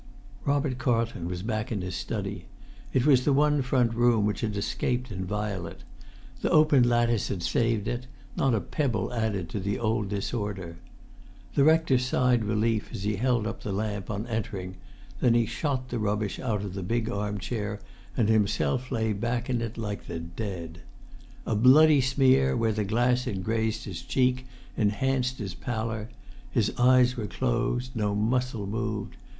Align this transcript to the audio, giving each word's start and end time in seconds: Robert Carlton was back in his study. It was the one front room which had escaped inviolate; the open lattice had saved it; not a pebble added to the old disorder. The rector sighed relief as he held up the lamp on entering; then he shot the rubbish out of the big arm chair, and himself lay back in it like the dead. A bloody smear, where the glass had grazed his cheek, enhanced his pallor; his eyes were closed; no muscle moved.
Robert 0.45 0.79
Carlton 0.79 1.27
was 1.27 1.43
back 1.43 1.71
in 1.71 1.81
his 1.81 1.95
study. 1.95 2.47
It 2.91 3.05
was 3.05 3.23
the 3.23 3.31
one 3.33 3.61
front 3.61 3.93
room 3.93 4.25
which 4.25 4.41
had 4.41 4.57
escaped 4.57 5.11
inviolate; 5.11 5.83
the 6.41 6.49
open 6.49 6.89
lattice 6.89 7.27
had 7.27 7.43
saved 7.43 7.87
it; 7.87 8.07
not 8.35 8.55
a 8.55 8.61
pebble 8.61 9.13
added 9.13 9.47
to 9.49 9.59
the 9.59 9.77
old 9.77 10.09
disorder. 10.09 10.77
The 11.53 11.63
rector 11.65 11.99
sighed 11.99 12.45
relief 12.45 12.89
as 12.91 13.03
he 13.03 13.17
held 13.17 13.45
up 13.45 13.61
the 13.61 13.71
lamp 13.71 14.09
on 14.09 14.25
entering; 14.25 14.77
then 15.19 15.35
he 15.35 15.45
shot 15.45 15.89
the 15.89 15.99
rubbish 15.99 16.39
out 16.39 16.63
of 16.63 16.73
the 16.73 16.81
big 16.81 17.07
arm 17.07 17.37
chair, 17.37 17.79
and 18.17 18.27
himself 18.27 18.91
lay 18.91 19.13
back 19.13 19.51
in 19.51 19.61
it 19.61 19.77
like 19.77 20.07
the 20.07 20.19
dead. 20.19 20.79
A 21.45 21.55
bloody 21.55 22.01
smear, 22.01 22.57
where 22.57 22.73
the 22.73 22.83
glass 22.85 23.25
had 23.25 23.43
grazed 23.43 23.83
his 23.85 24.01
cheek, 24.01 24.47
enhanced 24.75 25.37
his 25.37 25.53
pallor; 25.53 26.09
his 26.49 26.73
eyes 26.79 27.15
were 27.15 27.27
closed; 27.27 27.95
no 27.95 28.15
muscle 28.15 28.65
moved. 28.65 29.15